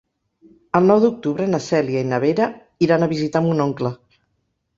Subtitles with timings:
[0.79, 2.49] El nou d'octubre na Cèlia i na Vera
[2.87, 3.95] iran a visitar mon oncle.